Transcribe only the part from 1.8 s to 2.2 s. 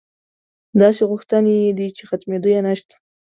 چې